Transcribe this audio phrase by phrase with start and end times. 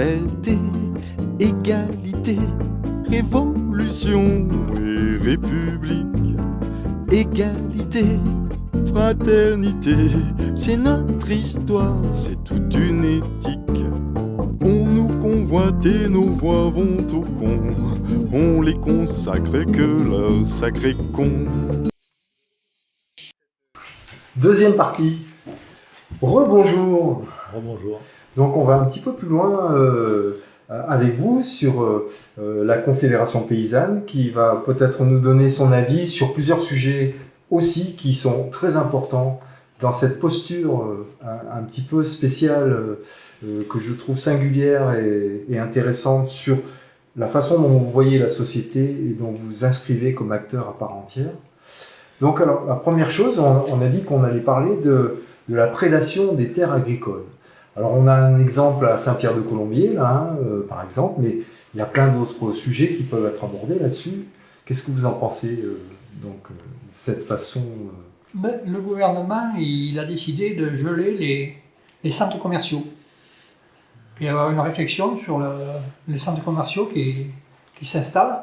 [0.00, 0.58] liberté,
[1.38, 2.38] égalité,
[3.08, 6.36] révolution et république,
[7.10, 8.04] égalité,
[8.86, 9.96] fraternité,
[10.54, 13.84] c'est notre histoire, c'est toute une éthique.
[14.62, 17.60] On nous convoite et nos voix vont au con,
[18.32, 21.46] on les consacre que leur sacré con.
[24.36, 25.26] Deuxième partie.
[26.22, 27.24] Rebonjour.
[27.54, 28.00] Rebonjour.
[28.40, 30.40] Donc on va un petit peu plus loin euh,
[30.70, 32.08] avec vous sur euh,
[32.40, 37.16] euh, la Confédération paysanne qui va peut-être nous donner son avis sur plusieurs sujets
[37.50, 39.40] aussi qui sont très importants
[39.78, 40.86] dans cette posture
[41.22, 42.96] un, petit peu spéciale
[43.42, 46.58] que je trouve singulière et, intéressante sur
[47.16, 50.78] la façon dont vous voyez la société et dont vous vous inscrivez comme acteur à
[50.78, 51.32] part entière.
[52.20, 55.16] Donc alors la première chose, on, a dit qu'on allait parler de
[55.48, 57.24] la prédation des terres agricoles.
[57.80, 61.38] Alors on a un exemple à Saint-Pierre-de-Colombier, hein, euh, par exemple, mais
[61.72, 64.26] il y a plein d'autres sujets qui peuvent être abordés là-dessus.
[64.66, 65.80] Qu'est-ce que vous en pensez, euh,
[66.22, 66.54] donc, euh,
[66.90, 67.62] cette façon
[68.34, 71.56] ben, Le gouvernement, a décidé de geler
[72.04, 72.84] les, centres commerciaux.
[74.20, 75.48] Il y a une réflexion sur le,
[76.06, 77.28] les centres commerciaux qui,
[77.82, 78.42] s'installent,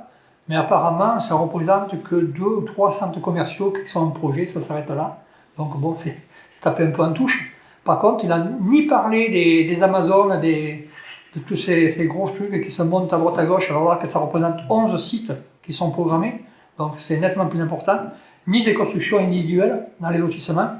[0.49, 4.61] mais apparemment, ça représente que deux ou trois centres commerciaux qui sont en projet, ça
[4.61, 5.23] s'arrête là.
[5.57, 6.17] Donc bon, c'est
[6.59, 7.53] tapé un peu en touche.
[7.87, 12.83] Par contre, il n'a ni parlé des, Amazones, de tous ces, gros trucs qui se
[12.83, 15.31] montent à droite à gauche, alors là que ça représente 11 sites
[15.63, 16.41] qui sont programmés,
[16.77, 17.97] donc c'est nettement plus important,
[18.45, 20.71] ni des constructions individuelles dans les lotissements,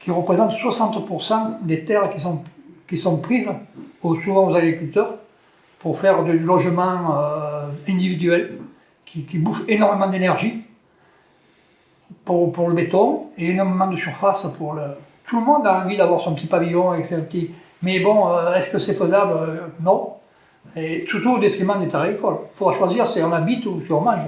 [0.00, 2.20] qui représentent 60% des terres qui
[2.96, 3.50] sont, prises
[4.24, 5.16] souvent aux agriculteurs
[5.78, 8.60] pour faire du logement euh, individuel
[9.04, 10.62] qui, qui énormément d'énergie
[12.24, 14.82] pour, pour le béton et énormément de surface pour le,
[15.26, 17.50] tout le monde a envie d'avoir son petit pavillon avec ses petits.
[17.82, 19.32] Mais bon, euh, est-ce que c'est faisable?
[19.36, 20.14] Euh, Non.
[20.74, 22.38] Et surtout au détriment des terres agricoles.
[22.54, 24.24] Il faudra choisir si on habite ou si on mange.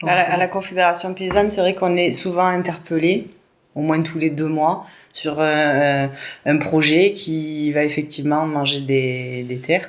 [0.00, 3.28] Donc, à, la, à, la, Confédération paysanne, c'est vrai qu'on est souvent interpellé,
[3.74, 6.10] au moins tous les deux mois, sur un,
[6.44, 9.88] un projet qui va effectivement manger des, des terres.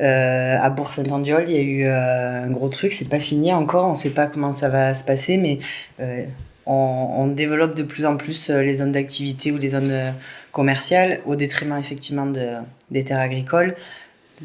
[0.00, 3.86] Euh, à Bourg-Saint-Andiol, il y a eu euh, un gros truc, c'est pas fini encore,
[3.86, 5.60] on ne sait pas comment ça va se passer, mais
[6.00, 6.24] euh,
[6.66, 10.14] on, développe de plus en plus euh, les zones d'activité ou les zones
[10.52, 12.48] commerciales au détriment effectivement de,
[12.90, 13.74] des terres agricoles.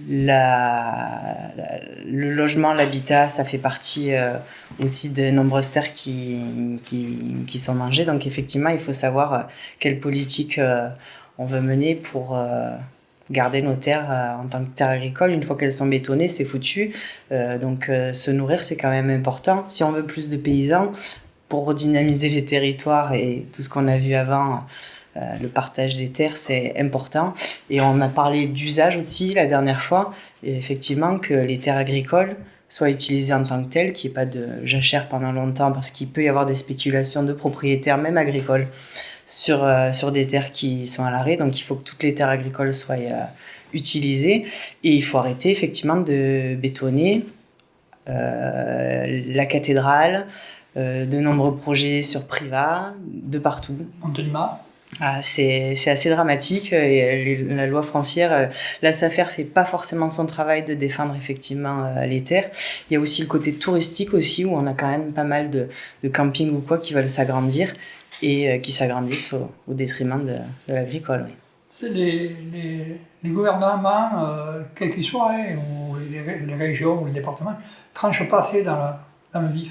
[0.10, 1.12] Le
[2.32, 4.38] logement, l'habitat, ça fait partie euh,
[4.82, 8.06] aussi de nombreuses terres qui, qui, sont mangées.
[8.06, 9.40] Donc effectivement, il faut savoir euh,
[9.80, 10.90] quelle politique euh,
[11.38, 12.72] on veut mener pour euh,
[13.32, 15.32] garder nos terres euh, en tant que terres agricoles.
[15.32, 16.94] Une fois qu'elles sont bétonnées, c'est foutu.
[17.32, 19.66] donc se nourrir, c'est quand même important.
[19.68, 20.92] Si on veut plus de paysans,
[21.50, 24.64] pour redynamiser les territoires et tout ce qu'on a vu avant,
[25.18, 27.34] euh, le partage des terres, c'est important.
[27.70, 30.14] Et on a parlé d'usage aussi la dernière fois,
[30.44, 32.36] effectivement que les terres agricoles
[32.70, 35.90] soient utilisées en tant que telles, qu'il n'y ait pas de jachère pendant longtemps, parce
[35.90, 38.68] qu'il peut y avoir des spéculations de propriétaires, même agricoles,
[39.26, 41.38] sur, euh, sur des terres qui sont à l'arrêt.
[41.38, 43.24] Donc il faut que toutes les terres agricoles soient euh,
[43.74, 44.46] utilisées,
[44.84, 47.26] et il faut arrêter effectivement de bétonner
[48.10, 50.28] la cathédrale,
[50.78, 53.76] de nombreux projets sur Priva, de partout.
[54.02, 54.62] Antonima
[55.02, 58.50] ah, c'est assez dramatique et les, la loi foncière,
[58.82, 62.50] la SAFER fait pas forcément son travail de défendre effectivement euh, les terres.
[62.90, 65.52] Il y a aussi le côté touristique aussi où on a quand même pas mal
[65.52, 65.68] de,
[66.04, 67.76] de campings ou quoi qui veulent s'agrandir
[68.22, 70.38] et euh, qui s'agrandissent au, au, détriment de,
[70.70, 71.26] de l'agricole.
[71.28, 71.34] Oui.
[71.70, 77.06] C'est les, les, les, gouvernements, euh, quels qu'ils soient, hein, ou les, les, régions ou
[77.06, 77.58] les départements,
[77.94, 79.70] tranchent pas assez dans, la, dans le vif.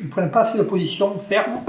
[0.00, 1.60] Ils prennent pas assez de position ferme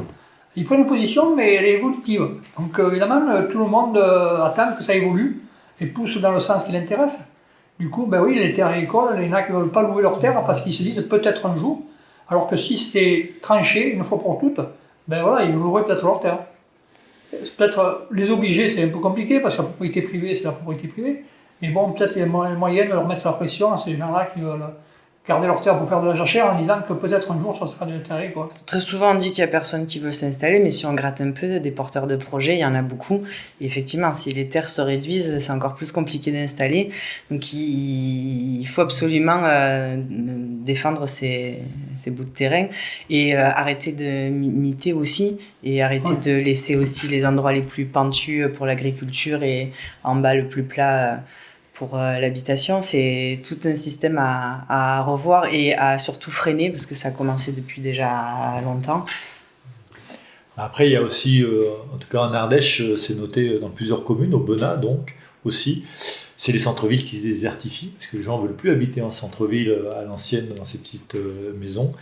[0.56, 2.28] ils prennent une position, mais elle est évolutive.
[2.58, 5.42] Donc euh, évidemment, tout le monde euh, attend que ça évolue
[5.82, 7.32] et pousse dans le sens qui l'intéresse.
[7.80, 9.82] Du coup, ben oui, les terres agricoles, il y en a qui ne veulent pas
[9.82, 11.82] louer leurs terres parce qu'ils se disent peut-être un jour,
[12.30, 14.62] alors que si c'est tranché une fois pour toutes,
[15.08, 16.40] ben voilà, ils loueraient peut-être leurs terres.
[17.58, 20.88] Peut-être les obliger, c'est un peu compliqué parce que la propriété privée, c'est la propriété
[20.88, 21.26] privée.
[21.64, 24.30] Mais bon, peut-être il y a moyen de leur mettre la pression à ces gens-là
[24.32, 24.70] qui veulent
[25.28, 27.66] garder leur terre pour faire de la jachère en disant que peut-être un jour ça
[27.66, 28.50] sera de terre quoi.
[28.66, 31.22] Très souvent on dit qu'il y a personne qui veut s'installer, mais si on gratte
[31.22, 33.22] un peu des porteurs de projets, il y en a beaucoup.
[33.62, 36.90] Et effectivement, si les terres se réduisent, c'est encore plus compliqué d'installer.
[37.32, 41.60] Donc il, il, faut absolument euh, défendre ces,
[41.96, 42.68] ces, bouts de terrain
[43.10, 46.18] et euh, arrêter de miter aussi et arrêter ouais.
[46.18, 49.72] de laisser aussi les endroits les plus pentus pour l'agriculture et
[50.04, 51.14] en bas le plus plat.
[51.14, 51.18] Euh,
[51.74, 56.86] pour euh, l'habitation, c'est tout un système à, à, revoir et à surtout freiner parce
[56.86, 59.06] que ça a commencé depuis déjà longtemps.
[60.56, 64.04] Après, il y a aussi, euh, en tout cas en Ardèche, c'est noté dans plusieurs
[64.04, 65.16] communes, au Benat donc
[65.46, 65.84] aussi,
[66.44, 69.10] c'est les centres-villes qui se désertifient, parce que les gens ne veulent plus habiter en
[69.10, 71.94] centre-ville euh, à l'ancienne, dans ces petites euh, maisons.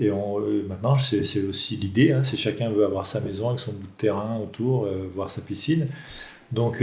[0.00, 3.72] Et euh, maintenant, c'est aussi l'idée, hein, c'est chacun veut avoir sa maison avec son
[3.72, 5.86] bout de terrain autour, voir sa piscine.
[6.52, 6.82] Donc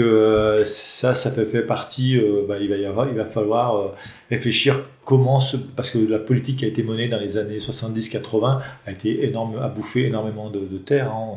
[0.65, 3.93] ça, ça fait, partie, bah, il, va y avoir, il va falloir
[4.29, 5.41] réfléchir comment,
[5.75, 9.57] parce que la politique qui a été menée dans les années 70-80 a, été énorme,
[9.59, 11.11] a bouffé énormément de, terre.
[11.11, 11.35] Hein.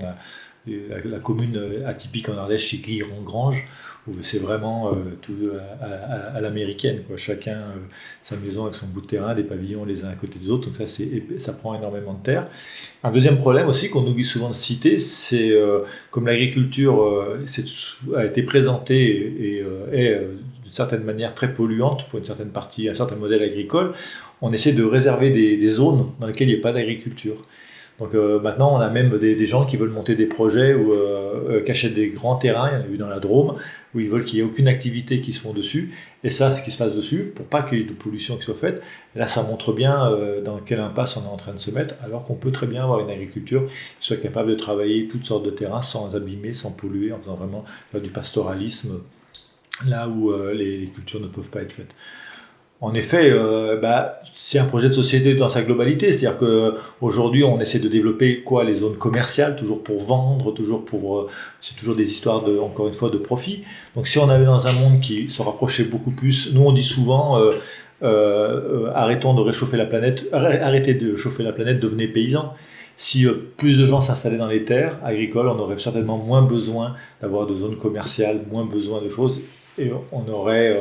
[0.67, 3.65] La, commune atypique en Ardèche, c'est Gliron-Grange,
[4.07, 5.35] où c'est vraiment euh, tout
[5.81, 7.03] à, l'américaine.
[7.17, 7.77] Chacun euh,
[8.23, 10.69] sa maison avec son bout de terrain, des pavillons les uns à côté des autres,
[10.69, 11.03] donc ça,
[11.39, 12.49] ça prend énormément de terre.
[13.03, 15.81] Un deuxième problème aussi qu'on oublie souvent de citer, c'est euh,
[16.11, 17.27] comme l'agriculture
[18.17, 20.19] a été présentée et, est
[20.63, 23.93] d'une certaine manière très polluante pour une certaine partie, un certain modèle agricole,
[24.41, 27.37] on essaie de réserver des zones dans lesquelles il n'y a pas d'agriculture.
[28.01, 31.59] Donc euh, maintenant, on a même des, gens qui veulent monter des projets ou euh,
[31.59, 33.57] euh, qui achètent des grands terrains, il y en a eu dans la Drôme,
[33.95, 35.95] où ils veulent qu'il n'y ait aucune activité qui se font dessus,
[36.25, 38.43] et ça, ce qui se fasse dessus, pour pas qu'il y ait de pollution qui
[38.43, 38.83] soit faite.
[39.15, 40.11] là, ça montre bien
[40.45, 42.83] dans quelle impasse on est en train de se mettre, alors qu'on peut très bien
[42.83, 43.67] avoir une agriculture
[44.01, 47.37] qui soit capable de travailler toutes sortes de terrains sans abîmer, sans polluer, en faisant
[47.37, 47.65] vraiment
[47.95, 49.01] du pastoralisme,
[49.87, 51.95] là où les cultures ne peuvent pas être faites
[52.85, 56.13] en effet, euh, bah, c'est un projet de société dans sa globalité.
[56.13, 61.21] C'est-à-dire qu'aujourd'hui, on essaie de développer quoi Les zones commerciales, toujours pour vendre, toujours pour.
[61.21, 61.29] Euh,
[61.61, 63.63] c'est toujours des histoires, de, encore une fois, de profit.
[63.97, 66.83] Donc, si on avait dans un monde qui se rapprochait beaucoup plus, nous, on dit
[66.83, 67.41] souvent.
[68.03, 72.53] Euh, arrêtons de réchauffer la planète, arrêtez de chauffer la planète, devenez paysans.
[72.97, 73.27] Si
[73.57, 77.55] plus de gens s'installaient dans les terres agricoles, on aurait certainement moins besoin d'avoir de
[77.55, 79.41] zones commerciales, moins besoin de choses,
[79.79, 80.79] et on aurait,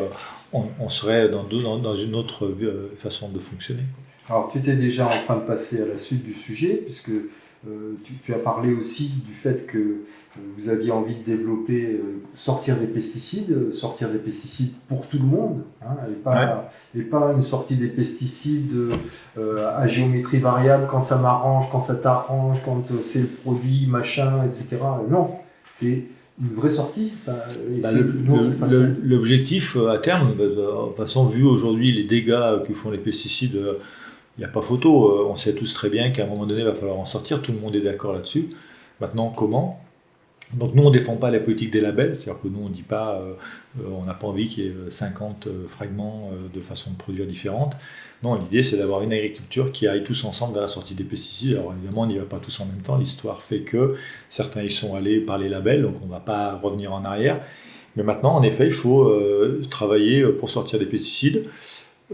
[0.54, 3.84] on, serait dans, dans, une autre euh, façon de fonctionner.
[4.30, 7.94] Alors tu étais déjà en train de passer à la suite du sujet, puisque euh,
[8.24, 10.02] tu, as parlé aussi du fait que euh,
[10.58, 12.00] vous aviez envie de développer,
[12.34, 17.34] sortir des pesticides, sortir des pesticides pour tout le monde, hein, et, pas, et, pas,
[17.36, 18.76] une sortie des pesticides
[19.38, 24.78] à géométrie variable quand ça m'arrange, quand ça t'arrange, quand c'est le produit, machin, etc.
[25.10, 25.32] Non,
[25.72, 26.06] c'est
[26.42, 27.46] une vraie sortie bah,
[29.04, 32.98] L'objectif euh, à terme, bah, de toute façon, vu aujourd'hui les dégâts que font les
[32.98, 33.80] pesticides, euh,
[34.38, 35.12] il n'y a pas photo.
[35.12, 37.42] Euh, on sait tous très bien qu'à un moment donné, il va falloir en sortir.
[37.42, 38.50] Tout le monde est d'accord là-dessus.
[39.00, 39.83] Maintenant, comment?
[40.56, 42.74] Donc nous, on ne défend pas la politique des labels, c'est-à-dire que nous, on ne
[42.74, 43.22] dit pas,
[43.86, 47.76] on n'a pas envie qu'il y ait 50 fragments de façon de produire différentes.
[48.24, 51.56] Non, l'idée c'est d'avoir une agriculture qui aille tous ensemble vers la sortie des pesticides.
[51.56, 52.98] Alors évidemment, on n'y va pas tous en même temps.
[52.98, 53.96] L'histoire fait que
[54.30, 57.42] certains y sont allés par les labels, donc on ne va pas revenir en arrière.
[57.96, 61.46] Mais maintenant, en effet, il faut euh, travailler pour sortir des pesticides.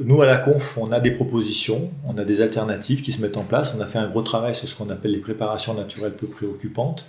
[0.02, 3.38] Nous, à la Conf, on a des propositions, on a des alternatives qui se mettent
[3.38, 3.76] en place.
[3.78, 7.06] On a fait un gros travail sur ce qu'on appelle les préparations naturelles peu préoccupantes.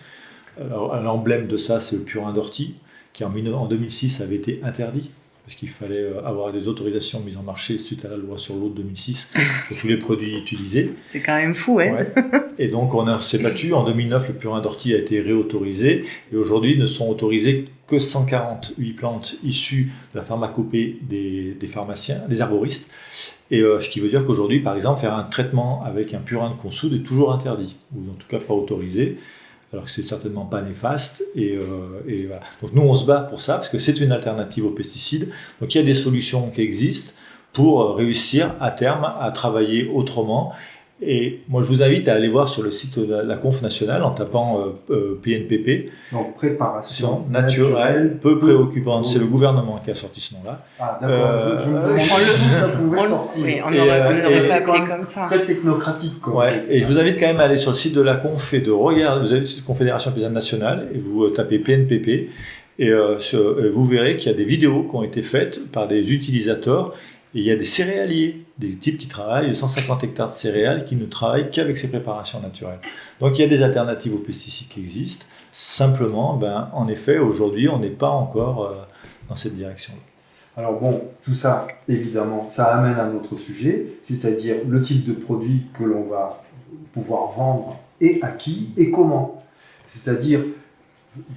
[0.59, 2.75] L'emblème de ça, c'est le purin d'ortie,
[3.13, 5.11] qui en 2006 avait été interdit
[5.51, 8.55] parce qu'il fallait euh, avoir des autorisations mises en marché suite à la loi sur
[8.55, 9.33] l'eau de 2006
[9.67, 10.93] pour tous les produits utilisés.
[11.09, 11.99] C'est quand même fou, hein
[12.57, 13.75] Et donc on s'est battu.
[13.75, 18.93] En 2009, le purin d'ortie a été réautorisé et aujourd'hui ne sont autorisées que 148
[18.93, 22.89] plantes issues de la pharmacopée des, pharmaciens, des herboristes.
[23.51, 26.51] Et euh, ce qui veut dire qu'aujourd'hui, par exemple, faire un traitement avec un purin
[26.51, 29.19] de consoude est toujours interdit, ou en tout cas pas autorisé
[29.73, 31.23] alors que c'est certainement pas néfaste.
[31.35, 32.29] Et, euh,
[32.63, 35.31] Donc nous, on se bat pour ça, parce que c'est une alternative aux pesticides.
[35.61, 37.15] Donc il y a des solutions qui existent
[37.53, 40.53] pour réussir à terme à travailler autrement
[41.03, 44.03] et moi, je vous invite à aller voir sur le site de la Conf nationale
[44.03, 44.59] en tapant
[45.23, 45.69] PNPP.
[45.69, 49.07] Euh, euh, Donc, préparation naturelle, peu préoccupante.
[49.07, 50.59] C'est le gouvernement qui a sorti ce nom-là.
[50.79, 51.59] Ah, d'accord.
[51.59, 53.45] je, je, me demandais où ça pouvait sortir.
[53.47, 55.27] Oui, on n'aurait pas appelé comme ça.
[55.27, 56.21] Très technocratique.
[56.21, 56.35] Quoi.
[56.35, 56.67] Ouais.
[56.69, 58.61] Et je vous invite quand même à aller sur le site de la Conf et
[58.61, 59.27] de regarder.
[59.27, 62.29] Vous avez la Confédération paysanne nationale et vous euh, tapez PNPP.
[62.79, 62.91] Et
[63.75, 66.95] vous verrez qu'il y a des vidéos qui ont été faites par des utilisateurs
[67.35, 71.07] il y a des céréaliers, des types qui travaillent 150 hectares de céréales qui ne
[71.07, 72.81] travaillent qu'avec ces préparations naturelles.
[73.21, 75.27] Donc il y a des alternatives aux pesticides qui existent.
[75.53, 78.75] Simplement, ben, en effet, aujourd'hui, on n'est pas encore euh,
[79.29, 79.95] dans cette direction.
[80.57, 85.63] Alors bon, tout ça, évidemment, ça amène à notre sujet, c'est-à-dire le type de produit
[85.79, 86.43] que l'on va
[86.93, 89.43] pouvoir vendre et à qui et comment.
[89.87, 90.41] C'est-à-dire,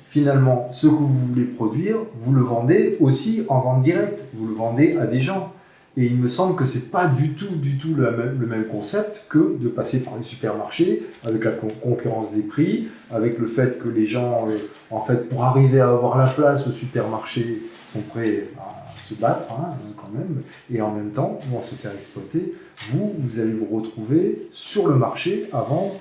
[0.07, 4.53] finalement, ce que vous voulez produire, vous le vendez aussi en vente directe, vous le
[4.55, 5.53] vendez à des gens.
[5.95, 8.65] Et il me semble que c'est pas du tout, du tout le même, le même,
[8.65, 13.79] concept que de passer par les supermarchés avec la concurrence des prix, avec le fait
[13.79, 14.57] que les gens, euh,
[14.89, 19.45] en fait, pour arriver à avoir la place au supermarché, sont prêts à se battre
[19.51, 20.41] hein, quand même,
[20.73, 22.53] et en même temps vont se faire exploiter.
[22.91, 25.99] Vous, vous allez vous retrouver sur le marché avant.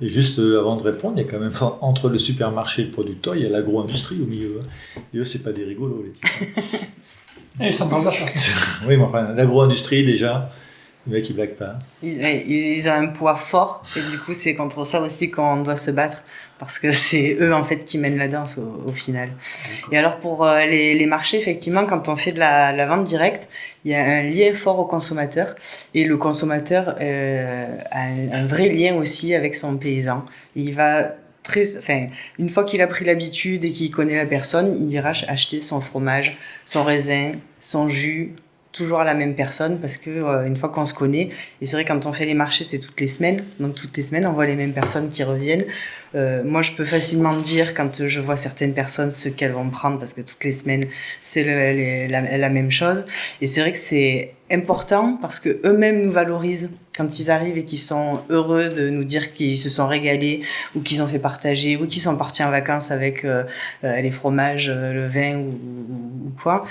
[0.00, 2.84] Et juste euh, avant de répondre, il y a quand même entre le supermarché et
[2.86, 4.60] le producteur, il y a l'agro-industrie au milieu.
[4.60, 5.00] Hein.
[5.12, 6.12] Et eux, c'est pas des rigolos, les
[7.60, 8.24] Et les centrales d'achat.
[8.86, 10.50] oui, mais enfin, l'agro-industrie déjà,
[11.06, 11.76] le mec il blague pas.
[12.02, 15.62] Ils, ouais, ils ont un poids fort et du coup c'est contre ça aussi qu'on
[15.62, 16.22] doit se battre
[16.58, 19.30] parce que c'est eux en fait qui mènent la danse au, au final.
[19.90, 23.04] Et alors pour euh, les, les marchés, effectivement, quand on fait de la, la vente
[23.04, 23.48] directe,
[23.84, 25.54] il y a un lien fort au consommateur
[25.92, 30.24] et le consommateur euh, a un, un vrai lien aussi avec son paysan.
[30.54, 31.16] Il va
[32.38, 35.80] une fois qu'il a pris l'habitude et qu'il connaît la personne, il ira acheter son
[35.80, 38.34] fromage, son raisin, son jus,
[38.72, 41.28] toujours à la même personne parce que euh, une fois qu'on se connaît
[41.60, 44.02] et c'est vrai quand on fait les marchés c'est toutes les semaines donc toutes les
[44.02, 45.66] semaines on voit les mêmes personnes qui reviennent.
[46.14, 49.98] Euh, moi je peux facilement dire quand je vois certaines personnes ce qu'elles vont prendre
[49.98, 50.86] parce que toutes les semaines
[51.22, 53.04] c'est la, la, même chose.
[53.40, 57.64] Et c'est vrai que c'est important parce que eux-mêmes nous valorisent quand ils arrivent et
[57.64, 60.42] qu'ils sont heureux de nous dire qu'ils se sont régalés
[60.76, 63.44] ou qu'ils ont fait partager ou qu'ils sont partis en vacances avec euh,
[63.84, 66.64] euh, les fromages, euh, le vin ou, quoi,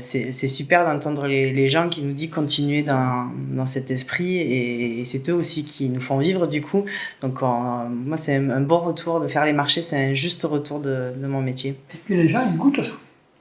[0.00, 5.28] c'est super d'entendre les, gens qui nous disent continuer dans, dans cet esprit et, c'est
[5.28, 6.84] eux aussi qui nous font vivre du coup.
[7.22, 10.80] Donc on, moi c'est un, bon retour de faire les marchés, c'est un juste retour
[10.80, 11.76] de, de mon métier.
[11.94, 12.80] Et puis les gens ils goûtent,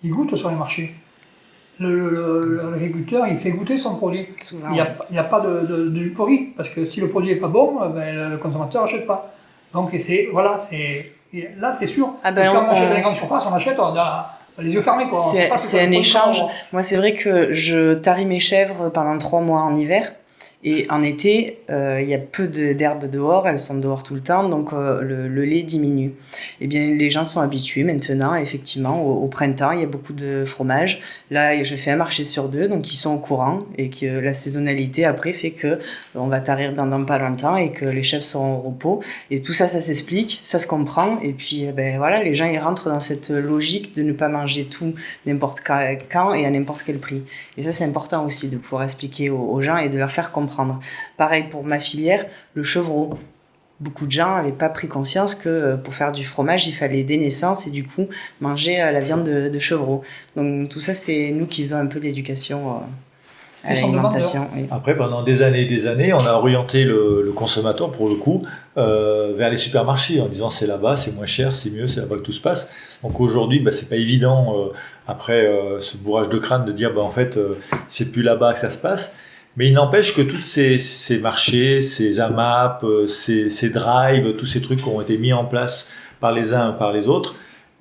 [0.04, 0.96] ils goûtent sur les marchés
[1.80, 4.28] l'agriculteur, il fait goûter son produit.
[4.40, 5.18] Souvent, il n'y a, ouais.
[5.18, 7.90] a, pas de, de, de pourri, parce que si le produit n'est pas bon, euh,
[7.90, 9.34] ben, le consommateur n'achète pas.
[9.74, 11.12] Donc c'est voilà, c'est
[11.58, 12.14] là c'est sûr.
[12.24, 14.72] Ah ben, quand on, on achète dans les grandes surfaces, on achète, on a les
[14.72, 15.06] yeux fermés.
[15.58, 16.42] C'est un échange.
[16.72, 20.14] Moi c'est vrai que je tarie mes chèvres pendant trois mois en hiver.
[20.68, 24.22] Et en été, euh, il y a peu d'herbes dehors, elles sont dehors tout le
[24.22, 26.14] temps, donc euh, le, lait diminue.
[26.60, 30.44] Eh bien, les gens sont habitués maintenant, effectivement, au, printemps, il y a beaucoup de
[30.44, 31.00] fromage.
[31.30, 34.34] Là, je fais un marché sur deux, donc ils sont au courant et que la
[34.34, 35.78] saisonnalité après fait que
[36.16, 39.04] on va tarir pendant pas longtemps et que les chefs seront au repos.
[39.30, 41.20] Et tout ça, ça s'explique, ça se comprend.
[41.22, 44.66] Et puis, ben voilà, les gens ils rentrent dans cette logique de ne pas manger
[44.66, 44.96] tout
[45.28, 47.22] n'importe quand et à n'importe quel prix.
[47.56, 50.55] Et ça, c'est important aussi de pouvoir expliquer aux gens et de leur faire comprendre
[50.56, 50.80] prendre.
[51.18, 53.06] Pareil pour ma filière, le chevreau.
[53.80, 57.04] Beaucoup de gens n'avaient pas pris conscience que euh, pour faire du fromage, il fallait
[57.04, 58.08] des naissances et du coup
[58.40, 60.00] manger euh, la viande de, de chevreau.
[60.36, 64.48] Donc tout ça, c'est nous qui faisons un peu l'éducation euh, à l'alimentation.
[64.56, 64.64] Oui.
[64.72, 68.16] Après, pendant des années et des années, on a orienté le, le consommateur, pour le
[68.16, 68.46] coup,
[68.78, 72.18] euh, vers les supermarchés en disant c'est là-bas, c'est moins cher, c'est mieux, c'est là-bas
[72.22, 72.72] que tout se passe.
[73.04, 74.74] Donc aujourd'hui, bah, c'est pas évident, euh,
[75.08, 77.32] après euh, ce bourrage de crâne, de dire bah, en fait,
[77.88, 79.18] c'est plus là-bas que ça se passe.
[79.58, 84.82] Mais il n'empêche que tous ces, marchés, ces AMAP, euh, ces, drives, tous ces trucs
[84.82, 87.36] qui ont été mis en place par les uns par les autres,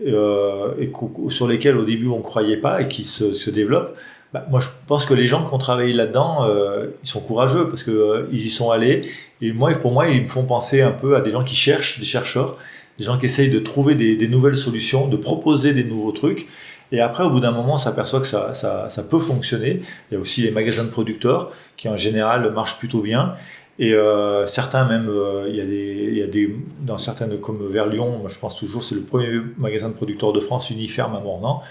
[0.06, 0.90] euh, et
[1.28, 3.96] sur lesquels au début on ne croyait pas et qui se, développent,
[4.32, 7.68] bah, moi je pense que les gens qui ont travaillé là-dedans, euh, ils sont courageux
[7.68, 9.08] parce qu'ils y sont allés.
[9.40, 11.98] Et moi, pour moi, ils me font penser un peu à des gens qui cherchent,
[11.98, 12.56] des chercheurs,
[12.98, 16.46] des gens qui essayent de trouver des nouvelles solutions, de proposer des nouveaux trucs.
[16.92, 19.80] Et après, au bout d'un moment, on s'aperçoit que ça, ça, ça, peut fonctionner.
[20.10, 23.34] Il y a aussi les magasins de producteurs qui, en général, marchent plutôt bien.
[23.78, 26.54] Et euh, certains, même, euh, il, y a des, il y a des.
[26.80, 30.32] Dans certaines, comme vers Lyon, moi, je pense toujours, c'est le premier magasin de producteurs
[30.32, 31.62] de France, Uniferme à Mornan.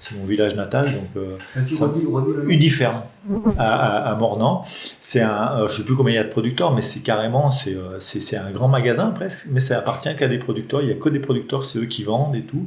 [0.00, 1.16] C'est mon village natal, donc.
[1.16, 1.36] Euh,
[2.48, 3.02] Uniferme
[3.56, 4.64] à, à, à Mornan.
[4.98, 5.60] C'est un.
[5.60, 7.50] Euh, je ne sais plus combien il y a de producteurs, mais c'est carrément.
[7.50, 10.82] C'est un grand magasin presque, mais ça appartient qu'à des producteurs.
[10.82, 12.66] Il n'y a que des producteurs, c'est eux qui vendent et tout.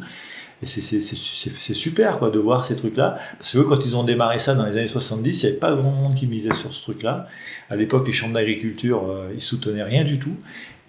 [0.63, 3.17] Et c'est super quoi, de voir ces trucs-là.
[3.37, 5.73] Parce que quand ils ont démarré ça dans les années 70, il n'y avait pas
[5.73, 7.27] grand monde qui misait sur ce truc-là.
[7.69, 10.35] À l'époque, les chambres d'agriculture, euh, ils soutenaient rien du tout.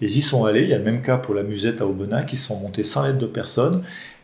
[0.01, 0.63] Ils y sont allés.
[0.63, 2.81] Il y a le même cas pour la musette à Aubenas, qui se sont montés
[2.81, 3.83] sans l'aide de personne.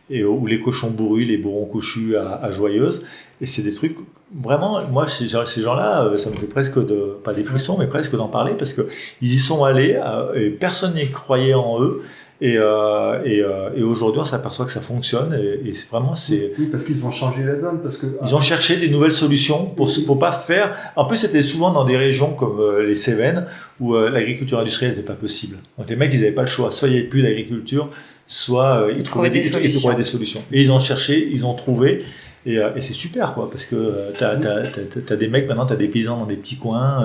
[0.10, 3.04] Et où les cochons bourrus, les bourrons cochus à, Joyeuse.
[3.42, 3.98] Et c'est des trucs,
[4.34, 6.80] vraiment, moi, ces, ces gens-là, euh, ça me fait presque,
[7.24, 8.86] pas des frissons, mais presque d'en parler, parce qu'ils
[9.22, 12.04] y sont allés, euh, et personne n'y croyait en eux.
[12.42, 15.34] Et, euh, et, euh, et aujourd'hui, on s'aperçoit que ça fonctionne.
[15.34, 16.52] Et, et vraiment, c'est.
[16.60, 17.80] Oui, parce qu'ils ont changé la donne.
[17.82, 20.76] Parce que ils ont cherché des nouvelles solutions pour pour pas faire.
[20.98, 23.46] En plus, c'était souvent dans des régions comme euh, les Cévennes
[23.80, 25.58] où euh, l'agriculture industrielle n'était pas possible.
[25.78, 26.72] Donc les mecs, ils n'avaient pas le choix.
[26.72, 27.90] Soit il n'y avait plus d'agriculture,
[28.28, 30.44] soit euh, ils, ils, trouvaient des, des ils trouvaient des solutions.
[30.52, 32.04] Et ils ont cherché, ils ont trouvé.
[32.46, 35.74] Et, et c'est super, quoi, parce que tu as, as, as, des mecs maintenant, tu
[35.74, 37.04] as des paysans dans des petits coins.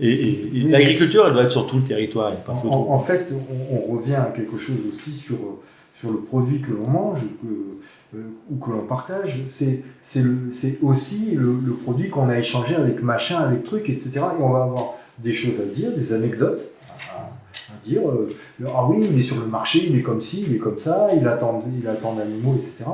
[0.00, 2.34] Et, et, et l'agriculture, elle doit être sur tout le territoire.
[2.36, 5.36] Pas en, en, fait, on, on, revient à quelque chose aussi sur,
[5.98, 9.40] sur le produit que l'on mange que, euh, ou que l'on partage.
[9.48, 9.82] C'est
[10.82, 14.12] aussi le, le produit qu'on a échangé avec machin, avec truc, etc.
[14.16, 16.62] Et on va avoir des choses à dire, des anecdotes
[17.12, 17.30] à,
[17.72, 18.08] à dire.
[18.08, 18.28] Euh,
[18.66, 21.08] ah oui, il est sur le marché, il est comme ci, il est comme ça,
[21.16, 22.84] il attend, il attend d'animaux, etc.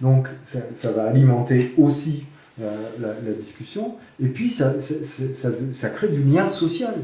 [0.00, 2.24] Donc ça, ça va alimenter aussi
[2.62, 3.96] la, la, la, discussion.
[4.20, 6.94] Et puis, ça, ça, ça, ça, crée du lien social.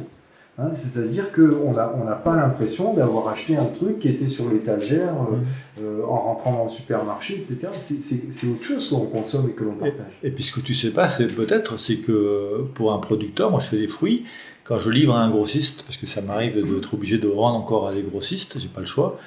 [0.60, 4.50] Hein, C'est-à-dire qu'on n'a on n'a pas l'impression d'avoir acheté un truc qui était sur
[4.50, 7.68] l'étagère euh, euh, en rentrant dans le supermarché, etc.
[7.76, 10.18] C'est- autre chose qu'on consomme et que l'on partage.
[10.24, 13.60] Et puis ce que tu sais pas, c'est peut-être, c'est que pour un producteur, moi
[13.60, 14.24] je fais des fruits,
[14.64, 17.86] quand je livre à un grossiste, parce que ça m'arrive d'être obligé de rendre encore
[17.86, 19.18] à des grossistes, j'ai pas le choix.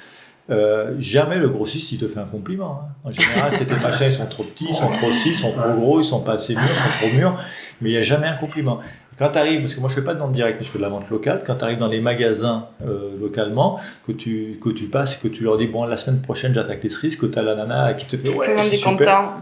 [0.50, 2.82] Euh, jamais le grossiste il te fait un compliment.
[2.84, 3.08] hein.
[3.08, 5.52] En général, c'est tes machins ils sont trop petits, ils sont trop petits, ils sont
[5.52, 7.38] trop gros, ils sont pas assez mûrs, ils sont trop mûrs,
[7.80, 8.78] mais il n'y a jamais un compliment.
[9.18, 10.78] Quand tu arrives, parce que moi je fais pas de vente directe, mais je fais
[10.78, 14.70] de la vente locale, quand tu arrives dans les magasins euh, localement, que tu, que
[14.70, 17.26] tu passes et que tu leur dis, bon, la semaine prochaine j'attaque les cerises, que
[17.26, 19.16] tu as la nana qui te fait, ouais, Tout le monde c'est est super.
[19.18, 19.32] content.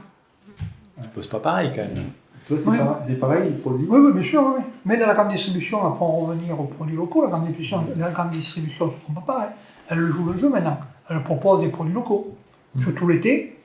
[1.02, 2.04] Tu poses pas pareil quand même.
[2.46, 2.78] Toi, c'est Oui.
[2.78, 4.62] pareil, pareil, le produit Oui, oui, bien sûr, oui.
[4.84, 8.10] Mais dans la grande distribution, pour en revenir aux produits locaux, la grande distribution, la
[8.10, 9.52] grande distribution ne se trompe pas, hein.
[9.88, 10.78] elle joue le jeu maintenant.
[11.10, 12.28] Elle propose des produits locaux.
[12.74, 12.82] Mm.
[12.84, 13.56] Surtout l'été,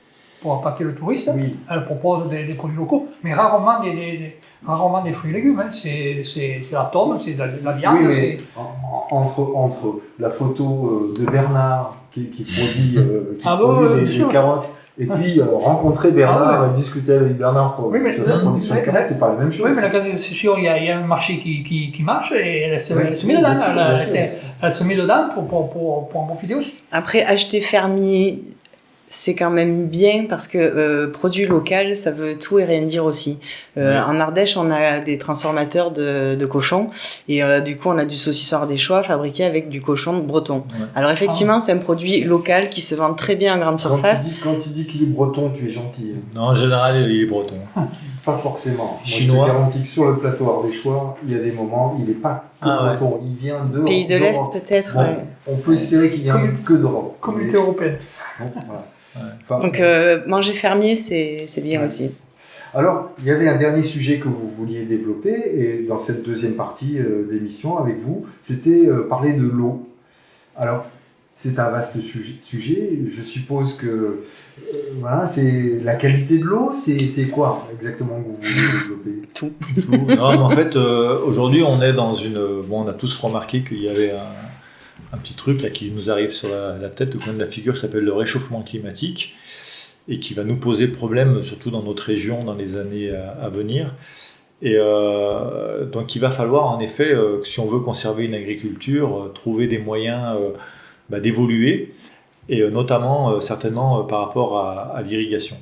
[0.41, 1.55] pour appâter le touriste, Oui.
[1.69, 4.35] elle propose des, des produits locaux, mais rarement des,
[4.65, 5.59] rarement des fruits et légumes.
[5.59, 5.69] hein.
[5.71, 6.23] C'est
[6.71, 7.97] la tome, c'est de la, de la viande.
[7.99, 8.37] Oui, mais
[9.11, 13.95] entre, entre la photo euh, de Bernard qui, qui produit, euh, qui Ah produit bon,
[13.95, 17.99] ouais, des, carottes et puis euh, rencontrer Bernard, Ah et discuter avec Bernard pour Oui,
[18.01, 19.65] mais- sur sa production de c'est pas la même chose.
[19.65, 21.91] Oui, mais la grande distribution, il y, a, il y a un marché qui, qui,
[21.91, 23.53] qui marche et elle se, Oui, elle se met dedans.
[24.61, 26.73] elle se met dedans pour, pour, pour, pour en profiter aussi.
[26.91, 28.43] Après, acheter fermier,
[29.09, 33.05] c'est quand même bien parce que euh, produit local, ça veut tout et rien dire
[33.05, 33.39] aussi.
[33.77, 33.99] Euh, Ouais.
[34.05, 36.89] En Ardèche, on a des transformateurs de, de cochons
[37.27, 40.63] et euh, du coup, on a du saucisson ardéchois fabriqué avec du cochon breton.
[40.69, 40.85] Ouais.
[40.95, 44.25] Alors effectivement, c'est un produit local qui se vend très bien en grande surface.
[44.43, 46.13] quand tu dis qu'il est breton, tu es gentil.
[46.15, 46.19] hein.
[46.33, 47.55] Non, en général, il est breton.
[48.25, 48.83] Pas forcément.
[48.85, 49.45] Moi, Chinois.
[49.45, 52.13] je te garantis que sur le plateau ardéchois, il y a des moments, il n'est
[52.13, 53.21] pas que Ah breton.
[53.25, 53.79] Il vient de.
[53.81, 54.93] Pays de l'Est peut-être.
[54.95, 55.17] Bon, ouais.
[55.47, 57.17] On peut espérer qu'il vient Commun- que d'Europe.
[57.21, 57.97] Communauté Mais- européenne.
[58.39, 58.85] bon, voilà.
[59.15, 59.21] Ouais.
[59.43, 61.85] Enfin, Donc euh, manger fermier, c'est c'est bien Ouais.
[61.85, 62.11] aussi.
[62.73, 66.53] Alors, il y avait un dernier sujet que vous vouliez développer, et dans cette deuxième
[66.55, 69.87] partie euh, d'émission avec vous, c'était euh, parler de l'eau.
[70.57, 70.85] Alors,
[71.35, 72.35] c'est un vaste sujet.
[72.41, 72.99] sujet.
[73.07, 74.23] Je suppose que euh,
[74.99, 79.27] voilà, c'est la qualité de l'eau, c'est c'est quoi exactement que vous voulez développer?
[79.33, 79.51] Tout.
[79.91, 82.61] Non, mais en fait, euh, aujourd'hui, on est dans une.
[82.67, 86.09] Bon, on a tous remarqué qu'il y avait un, un petit truc là qui nous
[86.09, 89.35] arrive sur la, la tête, au coin de la figure, qui s'appelle le réchauffement climatique,
[90.07, 93.49] et qui va nous poser problème, surtout dans notre région, dans les années à, à
[93.49, 93.93] venir.
[94.61, 99.25] Et euh, donc, il va falloir, en effet, euh, si on veut conserver une agriculture,
[99.25, 100.51] euh, trouver des moyens euh,
[101.09, 101.93] bah, d'évoluer,
[102.49, 105.57] et euh, notamment, euh, certainement, euh, par rapport à, l'irrigation.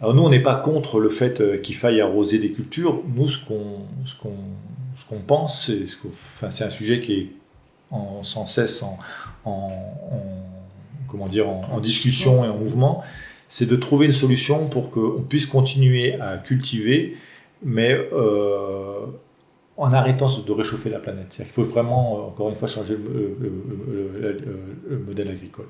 [0.00, 3.02] Alors nous, on n'est pas contre le fait qu'il faille arroser des cultures.
[3.16, 4.34] Nous, ce qu'on ce qu'on
[4.96, 7.26] ce qu'on pense, c'est ce qu'on- enfin, un sujet qui est
[8.22, 8.98] sans cesse en,
[9.44, 13.02] en- en- comment dire en discussion et en mouvement.
[13.48, 17.16] C'est de trouver une solution pour qu'on puisse continuer à cultiver,
[17.62, 19.06] mais euh,
[19.78, 21.26] en arrêtant de réchauffer la planète.
[21.30, 23.52] C'est-à-dire qu'il faut vraiment, euh, encore une fois, changer le, le-
[24.20, 24.40] le- le-
[24.90, 25.66] le modèle agricole.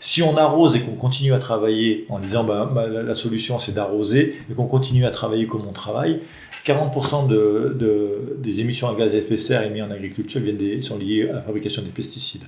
[0.00, 3.72] Si on arrose et qu'on continue à travailler en disant bah, bah, la, solution c'est
[3.72, 6.20] d'arroser et qu'on continue à travailler comme on travaille,
[6.66, 10.56] 40% de, de- des émissions à gaz à effet de serre émises en agriculture viennent
[10.56, 12.42] des- sont liées à la fabrication des pesticides.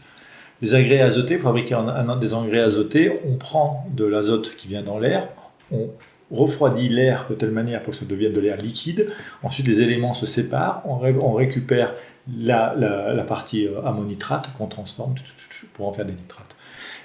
[0.63, 4.83] Les agrès azotés, pour fabriquer un- des engrais azotés, on prend de l'azote qui vient
[4.83, 5.29] dans l'air,
[5.71, 5.91] on
[6.31, 9.09] refroidit l'air de telle manière pour que ça devienne de l'air liquide,
[9.43, 11.95] ensuite les éléments se séparent, on, ré- on récupère
[12.41, 15.15] la, partie euh, ammonitrate qu'on transforme
[15.75, 16.57] pour en faire des nitrates.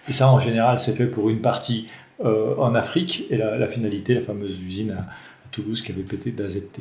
[0.09, 1.87] Et ça, en général, c'est fait pour une partie
[2.25, 5.07] euh, en Afrique et la, la finalité, la fameuse usine à,
[5.51, 6.79] Toulouse qui avait pété d'AZT.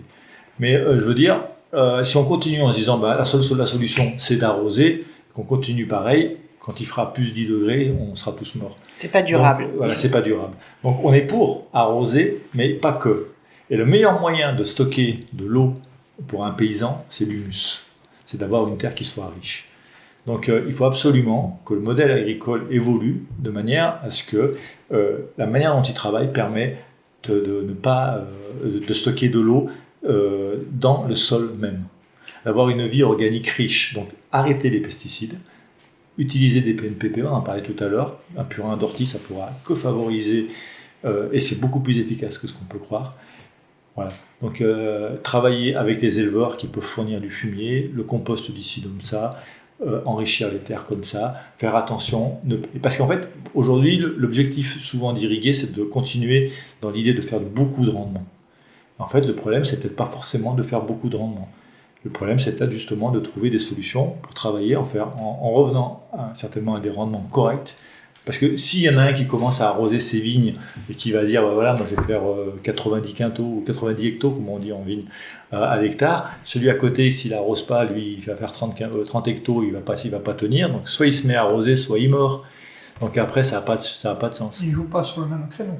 [0.61, 1.43] Mais euh, je veux dire,
[2.05, 5.87] si on continue en se disant bah, la, seule, la solution c'est d'arroser, qu'on continue
[5.87, 8.77] pareil, quand il fera plus 10 degrés, on sera tous morts.
[8.99, 9.65] C'est pas durable.
[9.65, 10.55] Donc, voilà, c'est pas durable.
[10.85, 13.29] Donc on est pour arroser, mais pas que.
[13.71, 15.75] Et le meilleur moyen de stocker de l'eau
[16.29, 17.87] pour un paysan, c'est l'humus.
[18.25, 19.69] C'est d'avoir une terre qui soit riche.
[20.27, 24.57] Donc euh, il faut absolument que le modèle agricole évolue de manière à ce que
[24.93, 26.77] euh, la manière dont il travaille permet
[27.25, 28.27] de, de ne pas
[28.65, 29.69] euh, de stocker de l'eau
[30.03, 31.85] dans le sol même.
[32.47, 33.93] D'avoir une vie organique riche.
[33.93, 35.35] Donc arrêter les pesticides,
[36.21, 38.19] utiliser des PNPP, on en parlait tout à l'heure.
[38.37, 40.49] Un purin d'ortie, ça pourra que favoriser,
[41.05, 43.17] euh, et c'est beaucoup plus efficace que ce qu'on peut croire.
[43.97, 44.13] Voilà.
[44.43, 49.01] Donc euh, travailler avec les éleveurs qui peuvent fournir du fumier, le compost d'ici comme
[49.01, 49.41] ça,
[49.85, 52.39] euh, enrichir les terres comme ça, faire attention.
[52.83, 56.53] Parce qu'en fait, aujourd'hui, l'objectif souvent d'irriguer, c'est de continuer
[56.83, 58.25] dans l'idée de faire beaucoup de rendement.
[58.99, 61.49] En fait, le problème, c'est peut-être pas forcément de faire beaucoup de rendement.
[62.05, 65.51] Le problème, c'est peut-être justement de trouver des solutions pour travailler en, faire, en, en
[65.51, 67.77] revenant à, certainement à des rendements corrects
[68.25, 70.55] Parce que s'il y en a un qui commence à arroser ses vignes
[70.89, 72.23] et qui va dire, bah voilà, moi je vais faire
[72.63, 75.05] 90 quintaux ou 90 hectos, comme on dit en vigne,
[75.53, 79.63] à l'hectare, celui à côté, s'il arrose pas, lui, il va faire 30, 30 hectos,
[79.63, 80.71] il va pas, il va pas tenir.
[80.71, 82.47] Donc soit il se met à arroser, soit il mord.
[83.03, 84.61] Donc après, ça n'a pas, ça a pas de sens.
[84.63, 85.79] Il ne joue pas sur le même créneau.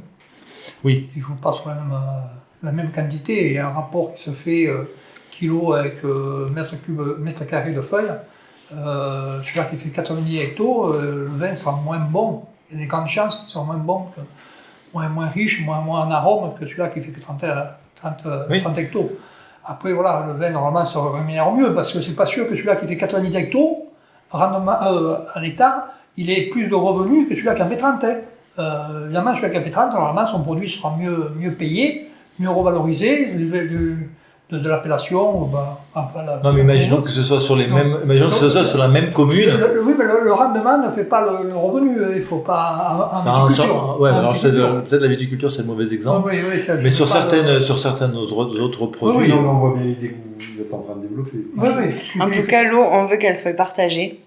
[0.85, 1.09] Oui.
[1.17, 1.99] Il ne joue pas sur la même,
[2.63, 3.47] la même quantité.
[3.47, 4.67] Il y a un rapport qui se fait
[5.75, 6.03] avec
[6.55, 8.13] mètre, cube, mètre carré de feuilles.
[8.73, 12.45] Euh, celui-là qui fait 90 hectos, euh, le vin sera moins bon.
[12.71, 14.07] Il y a des grandes chances qu'il soit moins bon,
[14.95, 17.45] moins, moins riche, moins, moins en arôme que celui-là qui fait que 30,
[17.97, 19.11] 30, hectos.
[19.65, 22.77] Après, voilà, le vin normalement se rémunère mieux parce que c'est pas sûr que celui-là
[22.77, 23.89] qui fait 90 hectos,
[24.31, 28.05] rendement, euh, à l'hectare, il ait plus de revenus que celui-là qui en fait 30.
[28.05, 28.17] Hein.
[28.59, 32.51] Euh, évidemment, celui-là qui en fait 30, normalement, son produit sera mieux, mieux payé, mieux
[32.51, 33.35] revalorisé.
[33.35, 34.11] Du,
[34.51, 35.43] de, l'appellation.
[35.47, 35.79] Bah,
[36.45, 38.89] non, mais imaginons que ce soit sur les mêmes, imaginons que ce soit sur la
[38.89, 39.59] même commune.
[39.85, 41.97] oui, mais le, rendement ne fait pas le, revenu.
[42.17, 44.01] Il faut pas en, en viticulture.
[44.01, 46.31] Ouais, alors peut-être la viticulture c'est le mauvais exemple.
[46.31, 49.33] Oui, oui, mais sur certaines, sur certains autres, autres produits.
[49.33, 51.39] Oui, non, on voit bien l'idée que vous êtes en train de développer.
[51.57, 52.21] Oui, oui.
[52.21, 54.21] En tout cas, l'eau, on veut qu'elle soit partagée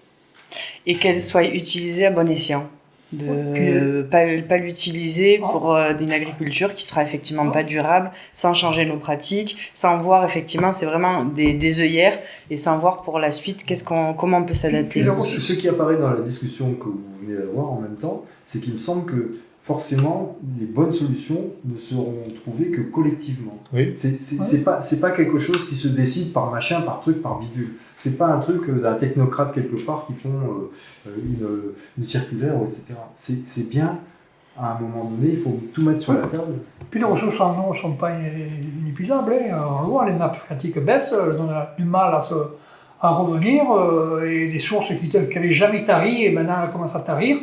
[0.86, 2.68] et qu'elle soit utilisée à bon escient
[3.14, 5.48] de ne pas, pas l'utiliser ah.
[5.50, 10.24] pour euh, une agriculture qui sera effectivement pas durable, sans changer nos pratiques, sans voir
[10.24, 12.18] effectivement, c'est vraiment des, des œillères
[12.50, 15.04] et sans voir pour la suite qu'est-ce qu'on, comment on peut s'adapter.
[15.20, 18.72] Ce qui apparaît dans la discussion que vous venez d'avoir en même temps, c'est qu'il
[18.72, 19.30] me semble que
[19.64, 23.58] forcément, les bonnes solutions ne seront trouvées que collectivement.
[23.72, 23.94] Oui.
[23.96, 27.72] C'est, pas, quelque chose qui se décide par machin, par truc, par bidule.
[27.96, 30.68] C'est pas un truc d'un technocrate quelque part qui font
[31.06, 31.48] euh, une,
[31.96, 32.94] une, circulaire, etc.
[33.16, 34.00] C'est, bien,
[34.58, 36.58] à un moment donné, il faut tout mettre sur la table.
[36.90, 39.32] Puis les ressources en eau ne sont pas inépuisables.
[39.32, 39.64] Hein.
[39.82, 41.48] On voit, les nappes phréatiques baissent, elles ont
[41.78, 42.34] du mal à, se,
[43.00, 47.00] à revenir, euh, et des sources qui n'avaient jamais tari, et maintenant elles commencent à
[47.00, 47.38] tarir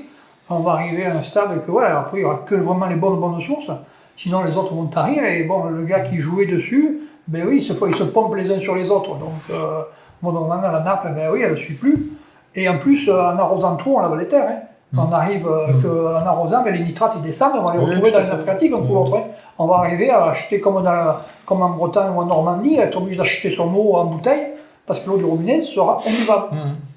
[0.51, 2.95] on va arriver à un stade que voilà, après il n'y aura que vraiment les
[2.95, 3.71] bonnes bonnes sources,
[4.15, 7.61] sinon les autres vont tarir, et bon, le gars qui jouait dessus, ben oui, il
[7.61, 9.81] se, il se pompe les uns sur les autres, donc euh,
[10.21, 12.11] bon, la nappe, ben oui, elle ne suit plus,
[12.55, 14.61] et en plus, euh, en arrosant trop, on lave les terres, hein.
[14.93, 14.99] mm.
[14.99, 16.23] On arrive euh, mm.
[16.23, 18.73] en arrosant, ben, les nitrates ils descendent, on va les retrouver dans les nappes phréatiques,
[18.75, 19.23] on, mm.
[19.57, 23.17] on va arriver à acheter comme, dans, comme en Bretagne ou en Normandie, être obligé
[23.17, 24.47] d'acheter son eau en bouteille,
[24.85, 26.47] parce que l'eau du robinet sera imbuvable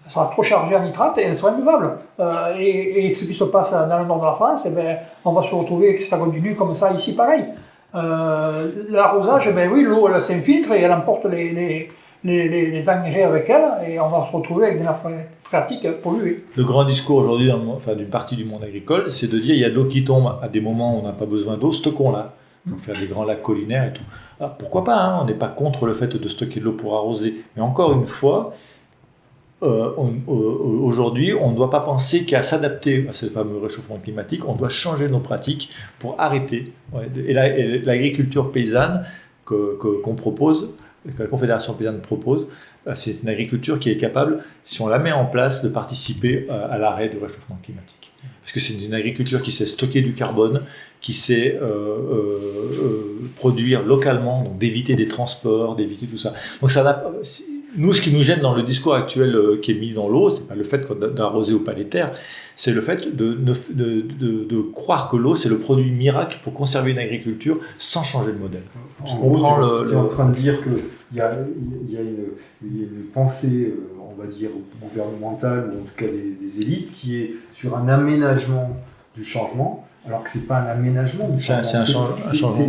[0.06, 1.98] sera trop chargée en nitrate et elle sera imbuvable.
[2.20, 5.32] Euh, et, ce qui se passe dans le nord de la France, eh ben, on
[5.32, 7.44] va se retrouver, que ça continue comme ça ici pareil.
[7.94, 11.90] Euh, l'arrosage, ben oui, l'eau elle s'infiltre et elle emporte les, les,
[12.24, 15.06] les, les, engrais avec elle et on va se retrouver avec des nappes
[15.44, 16.44] phréatiques polluées.
[16.56, 19.64] Le grand discours aujourd'hui enfin, d'une partie du monde agricole, c'est de dire il y
[19.64, 22.32] a de l'eau qui tombe à des moments où on n'a pas besoin d'eau, stockons-la.
[22.66, 24.02] Donc faire des grands lacs collinaires et tout.
[24.40, 26.96] Ah, pourquoi pas, hein, on n'est pas contre le fait de stocker de l'eau pour
[26.96, 27.44] arroser.
[27.54, 28.54] Mais encore une fois,
[29.64, 34.54] euh, aujourd'hui, on ne doit pas penser qu'à s'adapter à ce fameux réchauffement climatique, on
[34.54, 36.72] doit changer nos pratiques pour arrêter.
[37.16, 39.06] et l'agriculture paysanne
[39.44, 40.74] qu'on propose,
[41.16, 42.52] que la Confédération paysanne propose,
[42.86, 46.46] euh, c'est une agriculture qui est capable, si on la met en place, de participer
[46.50, 48.12] euh, à, l'arrêt du réchauffement climatique.
[48.42, 50.62] Parce que c'est une agriculture qui sait stocker du carbone,
[51.00, 51.58] qui sait
[53.36, 56.34] produire localement, donc d'éviter des transports, d'éviter tout ça.
[56.60, 56.82] Donc ça
[57.76, 60.30] nous, ce qui nous gêne dans le discours actuel euh, qui est mis dans l'eau,
[60.30, 62.12] c'est pas le fait d'arroser ou pas les terres,
[62.56, 66.92] c'est le fait de, de, de, croire que l'eau, c'est le produit miracle pour conserver
[66.92, 68.62] une agriculture sans changer de modèle.
[69.04, 71.32] Je comprends le, Tu es en train de dire qu'il y a,
[71.88, 76.60] y, a une, pensée, euh, on va dire, gouvernementale, ou en tout cas des, des
[76.60, 78.76] élites, qui est sur un aménagement
[79.16, 81.62] du changement, alors que c'est pas un aménagement du changement.
[81.64, 82.16] C'est un, changement.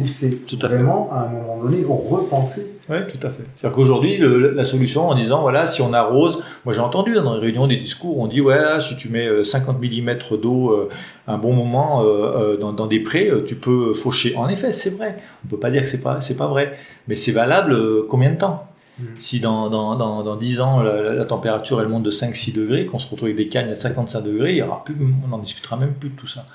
[0.08, 3.44] C'est vraiment, à un moment donné, repenser oui, tout à fait.
[3.56, 7.40] C'est-à-dire qu'aujourd'hui, la solution en disant, voilà, si on arrose, moi j'ai entendu dans les
[7.40, 10.90] réunions des discours, on dit, ouais, si tu mets 50 euh, mm d'eau euh,
[11.28, 14.36] un bon moment euh, dans, dans, des prés, tu peux faucher.
[14.36, 15.18] En effet, c'est vrai.
[15.44, 16.78] On ne peut pas dire que c'est pas, c'est pas vrai.
[17.08, 18.68] Mais c'est valable combien de temps?
[19.00, 19.04] Mm.
[19.18, 23.00] Si dans, dans, dans, dans, 10 ans, la, température elle monte de 5-6 degrés, qu'on
[23.00, 25.76] se retrouve avec des cagnes à 55 degrés, il y aura plus, on n'en discutera
[25.76, 26.46] même plus de tout ça.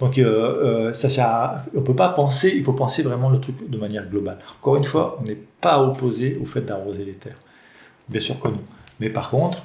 [0.00, 3.68] Donc euh, euh, ça sert on peut pas penser, il faut penser vraiment le truc
[3.68, 4.38] de manière globale.
[4.60, 7.38] Encore une fois, on n'est pas opposé au fait d'arroser les terres.
[8.08, 8.60] Bien sûr que non.
[9.00, 9.64] Mais par contre,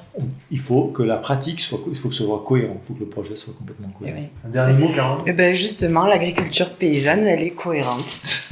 [0.50, 3.00] il faut que la pratique soit, il faut que ce soit cohérent, il faut que
[3.02, 4.18] le projet soit complètement cohérent.
[4.18, 8.20] Eh Un dernier mot, Caroline eh ben Justement, l'agriculture paysanne, elle est cohérente.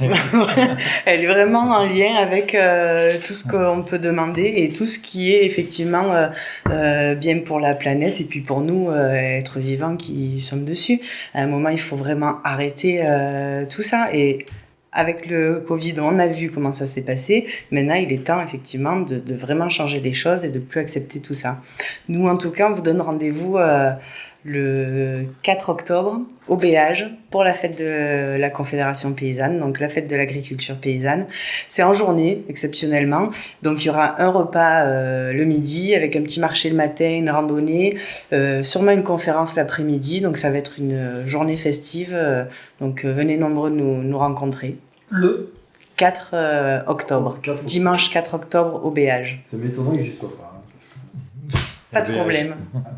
[1.06, 5.00] elle est vraiment en lien avec euh, tout ce qu'on peut demander et tout ce
[5.00, 6.28] qui est effectivement euh,
[6.70, 11.00] euh, bien pour la planète et puis pour nous, êtres vivants qui sommes dessus.
[11.34, 13.04] À un moment, il faut vraiment arrêter
[13.68, 14.46] tout ça et
[14.92, 17.46] avec le Covid, on a vu comment ça s'est passé.
[17.70, 21.20] Maintenant, il est temps effectivement de, de, vraiment changer les choses et de plus accepter
[21.20, 21.60] tout ça.
[22.08, 23.92] Nous, en tout cas, on vous donne rendez-vous euh,
[24.44, 30.08] le 4 octobre au Béage pour la fête de la Confédération paysanne, donc la fête
[30.08, 31.26] de l'agriculture paysanne.
[31.68, 33.30] C'est en journée, exceptionnellement.
[33.62, 37.10] Donc il y aura un repas euh, le midi avec un petit marché le matin,
[37.10, 37.98] une randonnée,
[38.32, 40.20] euh, sûrement une conférence l'après-midi.
[40.20, 42.10] Donc ça va être une journée festive.
[42.12, 42.44] euh,
[42.80, 44.76] donc euh, venez nombreux nous, nous rencontrer.
[45.10, 45.52] Le
[45.96, 47.38] 4 euh, octobre.
[47.64, 49.42] Dimanche 4 octobre au Béage.
[49.44, 50.62] Ça m'étonnerait que j'y sois pas.
[51.54, 51.58] hein,
[51.92, 52.54] Pas de problème.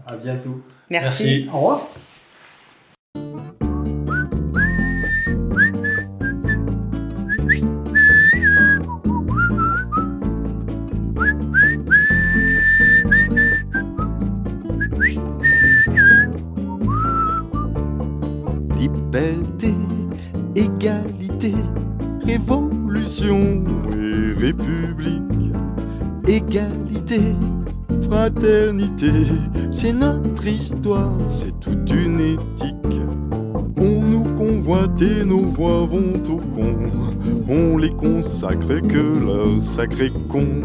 [0.07, 0.61] À bientôt.
[0.91, 1.49] Merci.
[1.53, 1.89] Au revoir.
[31.29, 33.01] C'est toute une éthique.
[33.79, 36.77] On nous convoite et nos voix vont au con,
[37.49, 40.63] on les consacre que leur sacré con.